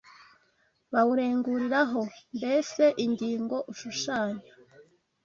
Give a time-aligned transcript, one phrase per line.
[0.93, 2.01] bawurenguriraho
[2.37, 4.47] mbese ingingo ushushanya